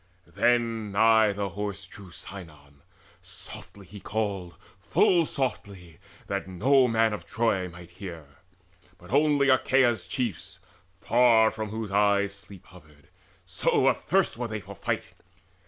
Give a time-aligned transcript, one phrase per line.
[0.25, 2.81] Then nigh the Horse drew Sinon:
[3.21, 8.25] softly he called, Full softly, that no man of Troy might hear,
[8.97, 10.59] But only Achaea's chiefs,
[10.95, 13.09] far from whose eyes Sleep hovered,
[13.45, 15.03] so athirst were they for fight.